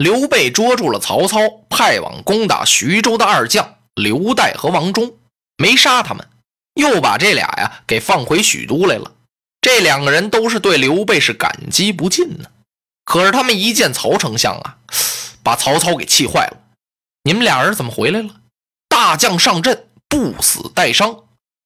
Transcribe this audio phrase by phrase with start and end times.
[0.00, 5.12] 刘备捉住了曹操派往攻打徐州的二将刘岱和王忠，
[5.58, 6.26] 没杀他们，
[6.72, 9.12] 又把这俩呀给放回许都来了。
[9.60, 12.46] 这两个人都是对刘备是感激不尽呢。
[13.04, 14.78] 可是他们一见曹丞相啊，
[15.42, 16.56] 把曹操给气坏了。
[17.24, 18.36] 你们俩人怎么回来了？
[18.88, 21.14] 大将上阵，不死带伤，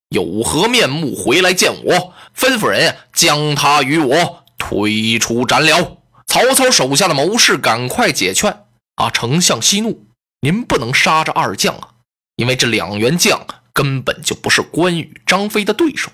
[0.08, 2.12] 有何面目回来见我？
[2.36, 5.98] 吩咐人，将他与我推出斩了。
[6.34, 8.64] 曹操手下的谋士赶快解劝
[8.96, 9.08] 啊！
[9.08, 10.04] 丞相息怒，
[10.40, 11.90] 您不能杀这二将啊，
[12.34, 16.10] 因为这两员将根本就不是关羽、张飞的对手。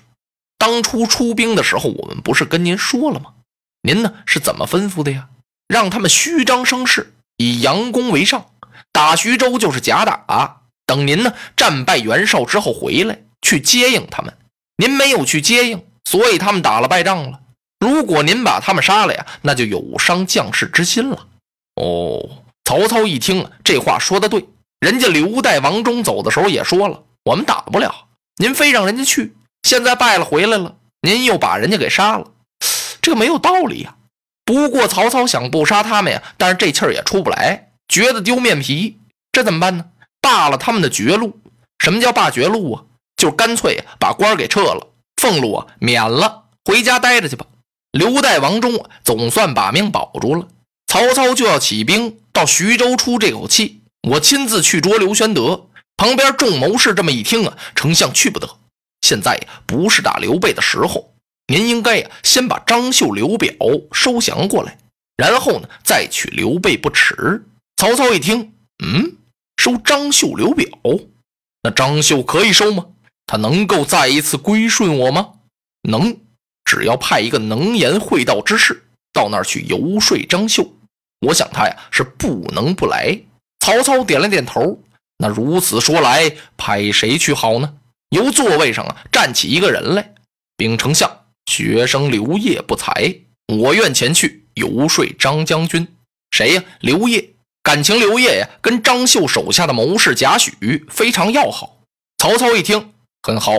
[0.59, 3.33] 当初出兵的时候，我们不是跟您说了吗？
[3.81, 5.29] 您呢是怎么吩咐的呀？
[5.67, 8.51] 让他们虚张声势，以佯攻为上，
[8.91, 10.61] 打徐州就是假打。
[10.85, 14.37] 等您呢战败袁绍之后回来，去接应他们。
[14.77, 17.40] 您没有去接应，所以他们打了败仗了。
[17.81, 21.25] 如果您把他们杀了呀，那就有伤将士之心了。
[21.81, 24.45] 哦，曹操一听这话说的对，
[24.79, 28.05] 人家刘岱、王忠走的时候也说了，我们打不了，
[28.37, 32.27] 您非让人家去，现在败了回来了，您又把人家给杀了，
[33.01, 33.95] 这个没有道理呀。
[34.45, 38.99] 不过曹操想不杀他们呀，但是这气儿也出不来，觉得丢面皮，
[39.31, 39.85] 这怎么办呢？
[40.21, 41.39] 罢了他们的绝路。
[41.79, 42.83] 什么叫罢绝路啊？
[43.17, 47.45] 就干脆把官给撤了，俸禄啊免了，回家待着去吧。
[47.91, 50.47] 刘岱、王忠总算把命保住了。
[50.87, 55.67] 曹操就要起兵到徐州出这口气，我亲自去捉刘玄德。
[55.97, 58.57] 旁边众谋士这么一听啊，丞相去不得，
[59.01, 61.13] 现在不是打刘备的时候，
[61.47, 63.53] 您应该呀先把张绣、刘表
[63.91, 64.77] 收降过来，
[65.15, 67.45] 然后呢再取刘备不迟。
[67.77, 68.53] 曹操一听，
[68.83, 69.17] 嗯，
[69.57, 70.67] 收张绣、刘表，
[71.61, 72.87] 那张绣可以收吗？
[73.27, 75.33] 他能够再一次归顺我吗？
[75.83, 76.17] 能。
[76.71, 80.65] 只要派一个能言会道之士到那儿去游说张绣，
[81.19, 83.19] 我想他呀是不能不来。
[83.59, 84.79] 曹操点了点头。
[85.17, 87.73] 那如此说来，派谁去好呢？
[88.11, 90.13] 由座位上啊站起一个人来，
[90.55, 91.11] 禀丞相，
[91.45, 93.17] 学生刘烨不才，
[93.49, 95.85] 我愿前去游说张将军。
[96.31, 96.63] 谁呀？
[96.79, 97.33] 刘烨。
[97.61, 101.81] 感情刘烨呀跟张绣手下的谋士贾诩非常要好。
[102.17, 103.51] 曹操一听，很好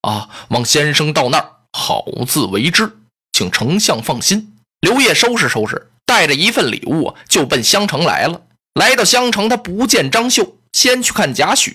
[0.00, 1.59] 啊，望先生到那儿。
[1.72, 2.98] 好自为之，
[3.32, 4.56] 请丞相放心。
[4.80, 8.42] 刘烨收拾收拾，带着一份礼物，就奔襄城来了。
[8.74, 11.74] 来到襄城，他不见张绣，先去看贾诩。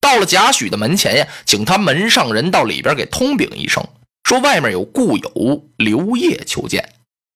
[0.00, 3.84] 到了贾诩的门前呀，请他门上人到里边给通禀一声，
[4.24, 6.92] 说外面有故友刘烨求见。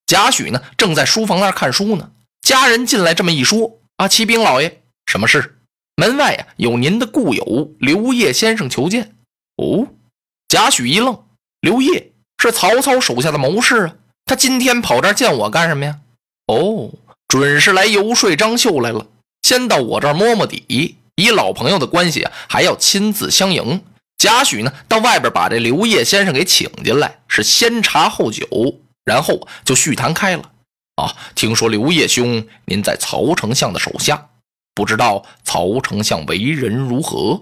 [0.07, 2.11] 贾诩呢，正在书房那儿看书呢。
[2.43, 5.59] 家人进来这么一说啊，启禀老爷，什么事？
[5.97, 9.15] 门外呀，有您的故友刘烨先生求见。
[9.57, 9.89] 哦，
[10.49, 11.25] 贾诩一愣。
[11.61, 13.95] 刘烨是曹操手下的谋士啊，
[14.25, 15.99] 他今天跑这儿见我干什么呀？
[16.47, 16.91] 哦，
[17.29, 19.07] 准是来游说张绣来了。
[19.43, 23.83] 先到我这儿摸摸底，以老朋友的关系啊，还要亲自相迎。
[24.17, 28.47] 贾诩呢，到外边把这刘烨先生给请进来，是先茶后酒，
[29.05, 30.51] 然后就叙谈开了。
[30.97, 34.29] 啊，听说刘烨兄您在曹丞相的手下，
[34.75, 37.41] 不知道曹丞相为人如何？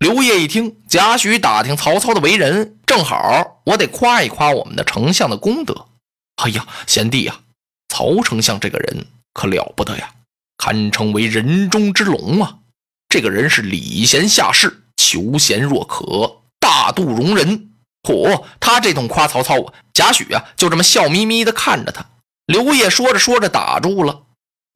[0.00, 5.88] 刘烨一听，贾诩打听曹操的为人，正好我得夸一夸我们的丞相的功德。
[6.36, 7.40] 哎呀，贤弟呀，
[7.90, 10.10] 曹丞相这个人可了不得呀，
[10.56, 12.60] 堪称为人中之龙啊！
[13.10, 17.72] 这个人是礼贤下士，求贤若渴，大度容人。
[18.02, 22.06] 嚯，他这通夸曹操啊，贾诩啊就这么笑眯眯的看着他。
[22.46, 24.22] 刘烨说着说着打住了。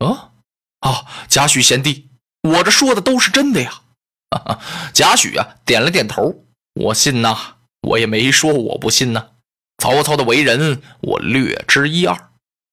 [0.00, 0.32] 啊
[0.80, 2.10] 啊，贾诩贤弟，
[2.42, 3.80] 我这说的都是真的呀。
[4.92, 6.44] 贾诩啊，点了点头。
[6.74, 9.28] 我信呐，我也没说我不信呐。
[9.78, 12.30] 曹操的为人，我略知一二。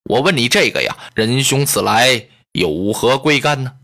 [0.10, 3.76] 我问你这个呀，仁兄此来有何贵干呢？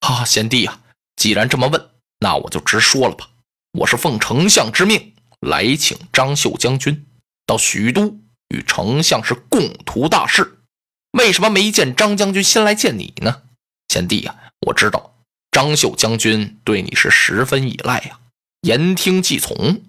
[0.00, 0.80] 啊，贤弟啊，
[1.16, 3.28] 既然这么问，那我就直说了吧。
[3.78, 7.06] 我是奉丞相之命来请张绣将军
[7.46, 10.58] 到许都与丞相是共图大事。
[11.12, 13.42] 为什么没见张将军先来见你呢？
[13.88, 14.34] 贤弟呀，
[14.66, 15.11] 我知道。
[15.52, 18.18] 张绣将军对你是十分依赖呀，
[18.62, 19.82] 言听计从，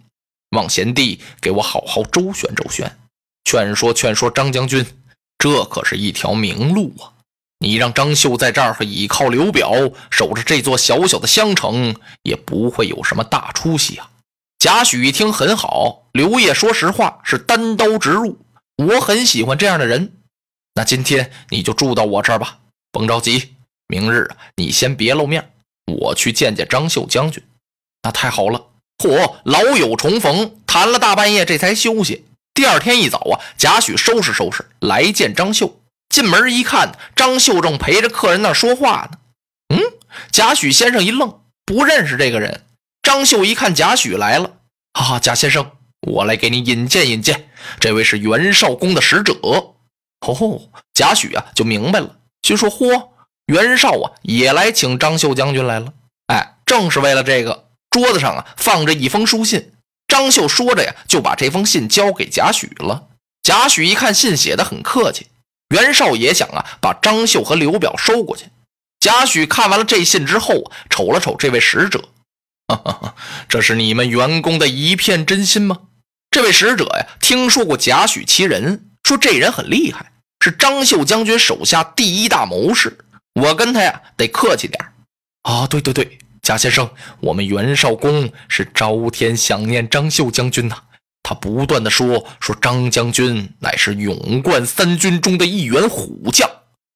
[0.49, 2.97] 望贤弟给我好好周旋周旋，
[3.45, 4.85] 劝说劝说张将军，
[5.37, 7.15] 这可是一条明路啊！
[7.59, 9.71] 你让张绣在这儿倚靠刘表，
[10.11, 14.11] 守着这座小小的襄城，也不会有什么大出息啊！
[14.59, 18.37] 贾诩一听很好，刘烨说实话是单刀直入，
[18.75, 20.11] 我很喜欢这样的人。
[20.75, 22.59] 那今天你就住到我这儿吧，
[22.91, 23.55] 甭着急，
[23.87, 25.52] 明日你先别露面。
[25.85, 27.43] 我去见见张绣将军，
[28.03, 28.67] 那太好了！
[28.97, 32.25] 嚯，老友重逢，谈了大半夜，这才休息。
[32.53, 35.79] 第二天一早啊，贾诩收拾收拾来见张绣。
[36.09, 39.17] 进门一看，张绣正陪着客人那说话呢。
[39.75, 39.79] 嗯，
[40.31, 42.63] 贾诩先生一愣，不认识这个人。
[43.01, 44.57] 张绣一看贾诩来了，
[44.93, 45.71] 哈啊，贾先生，
[46.07, 47.49] 我来给你引荐引荐，
[47.79, 49.33] 这位是袁绍公的使者。
[49.41, 49.73] 哦，
[50.93, 53.09] 贾诩啊就明白了，就说：嚯，
[53.47, 55.93] 袁绍啊也来请张绣将军来了。
[56.27, 57.65] 哎，正是为了这个。
[57.89, 59.73] 桌子上啊放着一封书信，
[60.07, 63.07] 张绣说着呀就把这封信交给贾诩了。
[63.43, 65.27] 贾诩一看信写的很客气，
[65.69, 68.45] 袁绍也想啊把张绣和刘表收过去。
[68.99, 72.09] 贾诩看完了这信之后，瞅了瞅这位使者，
[73.47, 75.77] 这是你们袁公的一片真心吗？
[76.31, 82.97] 这位使者呀听说过贾诩其人，说这人很厉害，是张绣将军手下第一大谋士，
[83.33, 84.85] 我跟他呀得客气点
[85.43, 86.19] 啊，对对对。
[86.41, 86.89] 贾先生，
[87.21, 90.75] 我们袁绍公是朝天想念张绣将军呐。
[91.23, 96.49] 他不断的说说张将军乃是勇冠三军中的一员虎将，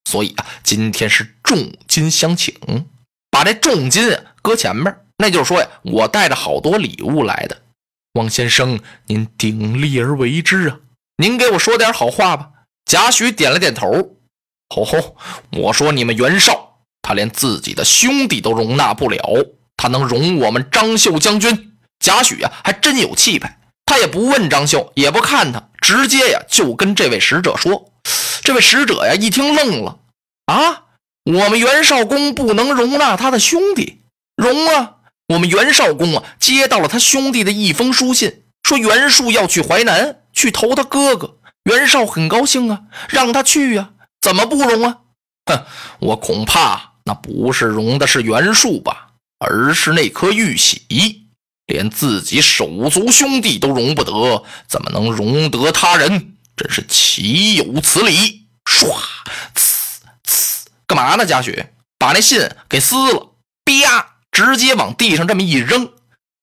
[0.04, 2.54] 所以啊，今天是重金相请。
[3.32, 7.62] 把这重金搁前面，那就是说呀，我带着好多礼物来的。
[8.16, 10.80] 王先生，您鼎力而为之啊！
[11.18, 12.50] 您给我说点好话吧。
[12.86, 14.17] 贾诩点了点头。
[14.70, 15.16] 吼吼，
[15.52, 16.78] 我说你们袁绍。
[17.02, 19.20] 他连自己的兄弟都容纳不了，
[19.78, 21.74] 他能容我们张绣将军？
[22.00, 23.60] 贾诩呀，还真有气派。
[23.86, 27.94] 他也不问张绣，也不看他，直接呀就跟这位使者说。
[28.42, 30.00] 这位使者呀一听愣了
[30.48, 30.84] 啊，
[31.24, 34.02] 我们袁绍公不能容纳他的兄弟？
[34.36, 34.96] 容啊！
[35.30, 41.38] 我们袁绍公啊接到了他兄弟的一封书信，说袁术要去淮南去投他哥哥。
[41.64, 43.92] 袁绍很高兴啊，让他去呀，
[44.22, 44.98] 怎么不容啊？
[45.46, 45.66] 哼，
[46.00, 46.94] 我恐怕。
[47.06, 51.24] 那不是容的是袁术吧，而是那颗玉玺。
[51.66, 56.36] 连自己手足兄弟都容不得，怎么能容得他人？
[56.56, 58.48] 真是岂有此理！
[58.66, 58.90] 唰，
[59.54, 61.26] 呲呲，干嘛呢？
[61.26, 61.68] 贾诩
[61.98, 63.32] 把那信给撕了，
[63.64, 65.90] 啪，直接往地上这么一扔。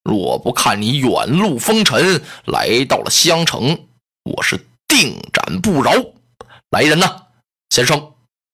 [0.03, 3.87] 若不看你远路风尘来到了襄城，
[4.25, 5.93] 我是定斩不饶。
[6.70, 7.24] 来人呐，
[7.75, 8.12] 先生！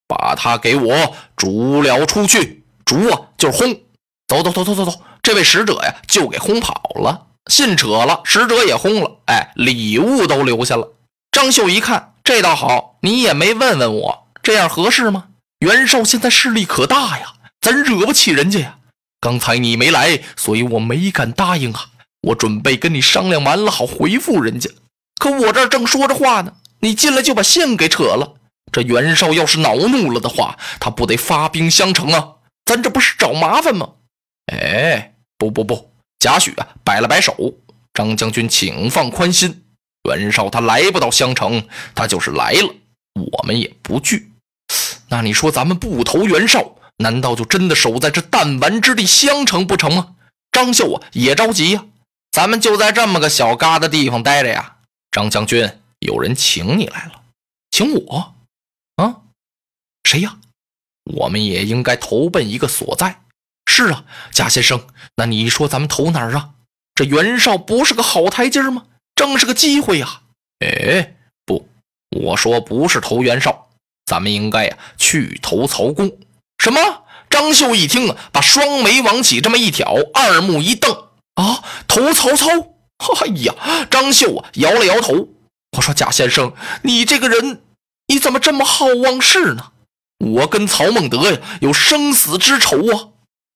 [0.08, 3.78] 把他给我逐了出去，逐啊就是轰，
[4.26, 10.94] 走走走走走走，这位使者呀就给轰跑了，信扯了，使者也轰了，哎，礼物都留下了。
[11.30, 15.26] 张绣一看，这倒好，你也没问问我，这样合适吗？
[15.58, 18.78] 袁绍现在势力可大呀，咱惹不起人家呀。
[19.20, 21.90] 刚才你没来，所以我没敢答应啊。
[22.28, 24.70] 我准备跟你商量完了，好回复人家。
[25.18, 28.36] 可我这正说着话呢，你进来就把信给扯了。
[28.72, 32.36] 这袁绍要是恼怒了的话，他不得发兵相城啊？
[32.64, 33.90] 咱这不是找麻烦吗？
[34.52, 37.34] 哎，不不不，贾诩啊，摆了摆手，
[37.94, 39.64] 张将军请放宽心，
[40.08, 42.74] 袁绍他来不到襄城，他就是来了，
[43.14, 44.30] 我们也不惧。
[45.08, 50.14] 那你说咱们不投袁绍，难道就真的守在这弹丸之地襄城不成吗？
[50.52, 51.84] 张绣啊也着急呀，
[52.30, 54.76] 咱们就在这么个小疙瘩地方待着呀。
[55.10, 55.68] 张将军，
[55.98, 57.22] 有人请你来了，
[57.72, 58.34] 请我。
[60.10, 60.38] 啊，谁呀？
[61.04, 63.22] 我们也应该投奔一个所在。
[63.66, 66.50] 是啊，贾先生，那你说咱们投哪儿啊？
[66.96, 68.86] 这袁绍不是个好台阶吗？
[69.14, 70.22] 正是个机会呀！
[70.58, 71.14] 哎，
[71.46, 71.68] 不，
[72.10, 73.68] 我说不是投袁绍，
[74.04, 76.18] 咱们应该呀去投曹公。
[76.58, 77.04] 什么？
[77.30, 80.92] 张绣一听啊，把双眉往起这么一挑，二目一瞪
[81.34, 82.46] 啊，投曹操？
[83.20, 83.54] 哎呀，
[83.88, 85.28] 张绣啊摇了摇头。
[85.76, 86.52] 我说贾先生，
[86.82, 87.62] 你这个人。
[88.08, 89.69] 你怎么这么好忘事呢？
[90.20, 93.08] 我跟曹孟德呀有生死之仇啊！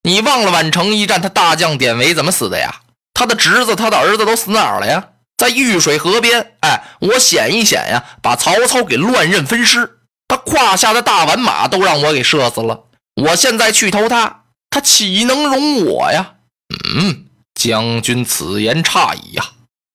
[0.02, 2.80] 你忘了宛城一战，他大将典韦怎么死的呀？
[3.12, 5.08] 他的侄子、他的儿子都死哪儿了呀？
[5.36, 6.54] 在玉水河边。
[6.60, 12.84] 哎，我险一险呀，把曹操给乱刃分尸，他胯下的大宛马都让我给射死了。
[13.16, 16.34] 我现在去投他，他岂能容我呀？
[16.96, 19.44] 嗯，将军此言差矣呀。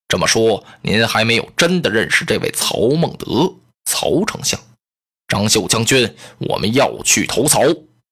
[0.08, 3.54] 这么说，您还没有真的认识这位曹孟德？
[3.84, 4.60] 曹丞相，
[5.30, 7.62] 张绣将军，我们要去投曹，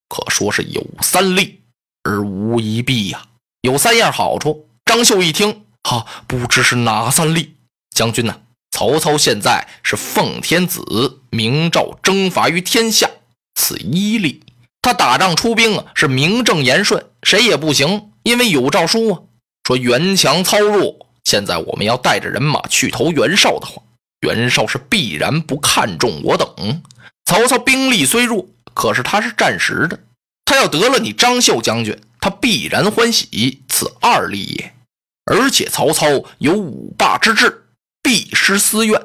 [0.09, 1.61] 可说是有三利
[2.05, 3.27] 而无一弊呀，
[3.63, 4.69] 有三样好处。
[4.87, 7.57] 张绣一听，哈，不知是哪三利？
[7.91, 8.41] 将军呢？
[8.71, 13.11] 曹操现在是奉天子明诏征伐于天下，
[13.57, 14.45] 此一利。
[14.81, 19.21] 他打仗出兵啊，是名正言顺，谁也不行，因为有诏书啊，
[19.67, 21.09] 说袁强操弱。
[21.25, 23.83] 现在我们要带着人马去投袁绍的话。
[24.21, 26.83] 袁绍是必然不看重我等。
[27.29, 30.01] 曹操兵力虽弱，可是他是战时的。
[30.47, 34.75] 他要得了你张绣将军，他必然欢喜，此二利也。
[35.31, 36.07] 而且曹操
[36.39, 37.67] 有五霸之志，
[38.03, 38.99] 必失私怨。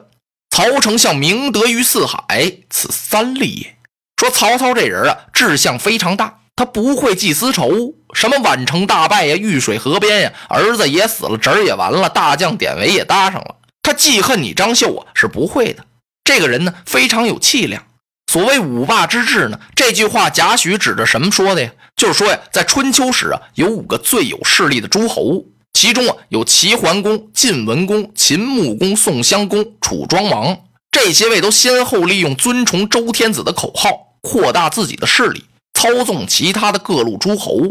[0.52, 3.76] 曹丞相明德于四海，此三立也。
[4.16, 15.86] 说曹操这人啊，志向非常大，他不会记私仇，什么宛城大败呀，玉水河边呀，儿子也死了，侄儿也完了，大将典韦也搭上了，他记恨你张绣啊，是不会的。
[16.24, 17.86] 这个人呢，非常有气量。
[18.34, 21.70] 所谓五霸之治呢，这句话贾诩指着什么说的呀？
[21.96, 30.58] 就是说呀，在春秋时啊，有五个最有势力的诸侯，其中啊有齐桓公、晋文公、秦穆公、宋襄公、楚庄王，
[30.90, 35.46] 这些位都先后利用尊崇周天子的口号，扩大自己的势力，
[35.80, 37.62] 操纵其他的各路诸侯。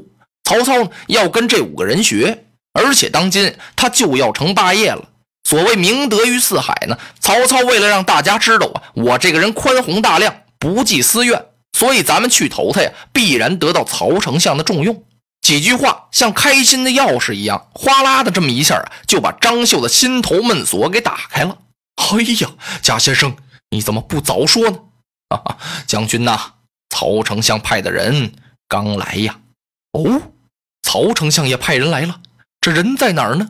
[0.45, 5.09] 曹操，要跟这五个人学，而且当今他就要成霸业了。
[5.43, 10.33] 所谓明德于四海呢，曹操为了让大家知道啊，我这个人宽宏大量。
[10.63, 15.03] 不计私怨，所以咱们去投他呀，必然得到曹丞相的重用。
[15.41, 21.59] 几句话像开心的钥匙一样，哗啦的这么一下啊，就把张绣的心头闷锁给打开了。
[21.97, 22.49] 哎呀，
[22.81, 23.37] 贾先生，
[23.71, 24.79] 你怎么不早说呢？
[25.31, 26.39] 哈哈，将军呐，
[26.91, 28.33] 曹丞相派的人
[28.69, 29.41] 刚来呀。
[29.91, 30.23] 哦，
[30.85, 32.21] 曹丞相也派人来了，
[32.61, 33.49] 这人在哪儿呢？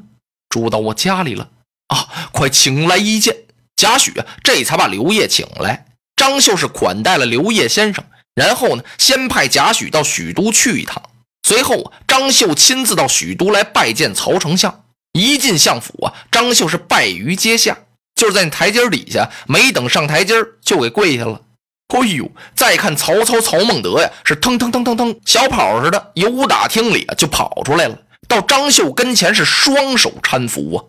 [0.49, 1.51] 住到我家里了
[1.89, 3.37] 啊，快请来一见。
[3.77, 5.85] 贾诩这才把刘烨请来。
[6.17, 8.05] 张绣是款待了刘烨先生，
[8.35, 11.03] 然后呢，先派贾诩到许都去一趟。
[11.47, 14.85] 随后，张绣亲自到许都来拜见曹丞相。
[15.13, 17.77] 一进相府啊，张绣是拜于阶下，
[18.15, 21.43] 就是在那台阶底下，没等上台阶就给跪下了。
[21.89, 22.31] 哎呦！
[22.55, 30.85] 再看曹操曹孟德呀，是腾腾腾腾腾，小跑似的，由打厅里啊就跑出来了，到张绣跟前是双手搀扶啊。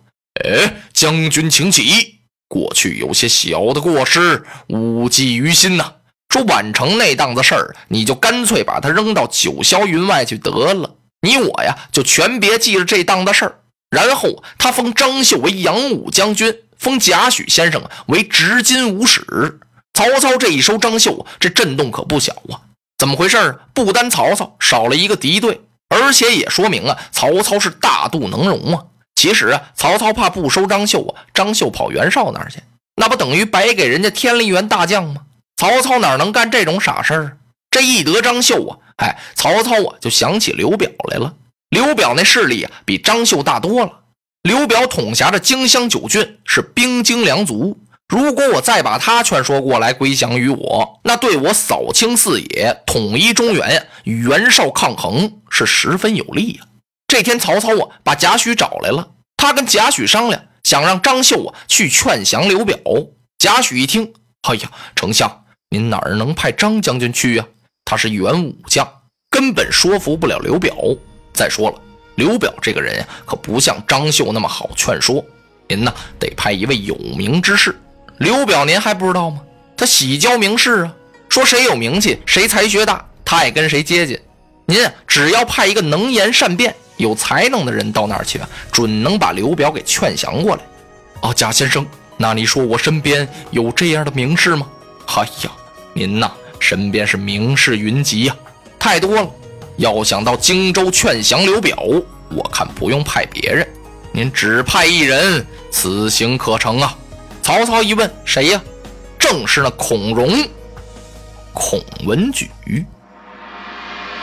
[0.45, 2.12] 哎，将军请起。
[2.53, 5.91] 过去有些小的过失，勿记于心呐。
[6.29, 10.95] 说宛城那档子事儿，你就干脆把它扔到九霄云外去得了。
[11.21, 13.55] 你我呀，就全别记着这档子事儿。
[13.89, 19.59] 然后他封张绣为扬武将军，封贾诩先生为执金吾使。
[19.95, 22.61] 曹操这一收张绣，这震动可不小啊！
[22.99, 23.55] 怎么回事啊？
[23.73, 28.85] 不单曹操少了一个敌对，而且也说明啊，曹操是大度能容啊。
[29.15, 32.59] 其实啊，曹操怕不收张绣啊，张绣跑袁绍那儿去，
[32.95, 35.21] 那不等于白给人家添了一员大将吗？
[35.55, 37.37] 曹操哪能干这种傻事儿？
[37.71, 41.33] 这一得张绣啊，哎，曹操啊就想起刘表来了。
[41.69, 43.91] 刘表那势力啊比张绣大多了。
[44.43, 47.77] 刘表统辖着荆襄九郡，是兵精粮足。
[48.09, 56.65] 如果我再把他劝说过来归降于我，那对我扫清四野、统一中原，与袁绍抗衡是十分有利呀。
[57.13, 59.07] 这天，曹操啊把贾诩找来了。
[59.37, 62.75] 他跟贾诩商量，想让张绣啊去劝降刘表。
[63.37, 64.11] 贾诩一听，
[64.49, 67.45] 哎呀，丞相，您哪儿能派张将军去呀？
[67.85, 68.91] 他是元武将，
[69.29, 70.75] 根本说服不了刘表。
[71.35, 71.79] 再说了，
[72.15, 75.23] 刘表这个人呀，可不像张绣那么好劝说。
[75.67, 77.79] 您呢，得派一位有名之士。
[78.17, 79.39] 刘表，您还不知道吗？
[79.77, 80.95] 他喜交名士啊，
[81.29, 84.19] 说谁有名气，谁才学大，他爱跟谁接近。
[84.65, 86.75] 您只要派一个能言善辩。
[87.03, 88.39] 有才能的人到那儿去，
[88.71, 90.61] 准能把刘表给劝降过来。
[91.21, 91.85] 哦，贾先生，
[92.17, 94.65] 那你说我身边有这样的名士吗？
[95.07, 95.51] 哎呀，
[95.93, 98.35] 您呐，身边是名士云集呀，
[98.79, 99.29] 太多了。
[99.77, 101.77] 要想到荆州劝降刘表，
[102.29, 103.67] 我看不用派别人，
[104.11, 106.97] 您只派一人，此行可成啊。
[107.41, 108.61] 曹操一问，谁呀？
[109.19, 110.47] 正是那孔融，
[111.53, 112.49] 孔文举。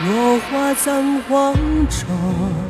[0.03, 1.55] 落花葬黄
[1.91, 2.70] 冢。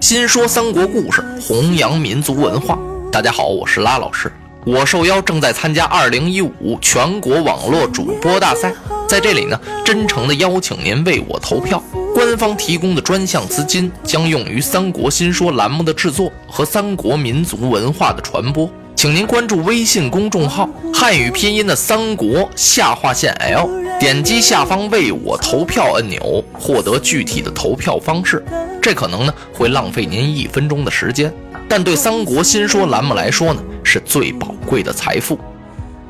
[0.00, 2.78] 新说三国故事，弘扬民族文化。
[3.12, 4.32] 大家好，我是拉老师。
[4.64, 8.72] 我受邀正在参加二零一五全国网络主播大赛，
[9.06, 11.82] 在这里呢，真诚的邀请您为我投票。
[12.14, 18.68] 官方提供的专项资金将用于《三国新说》栏目的制作和三国民族文化的传播。
[18.96, 23.68] 请您关注微信公众号“汉语拼音的三国下划线 L”，
[24.00, 28.42] 点击下方为我投票按钮，获得具体的投票方式。
[28.80, 31.30] 这可能呢会浪费您一分钟的时间，
[31.68, 35.38] 但对《三国新说》栏目来说呢，是最宝贵的财富。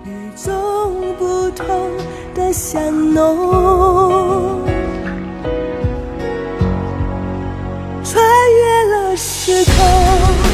[0.04, 1.66] 与众不同
[2.32, 4.62] 的香浓，
[8.04, 10.49] 穿越了时空。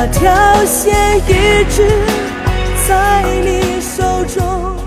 [0.00, 1.88] 那条线一直
[2.86, 4.77] 在你手中。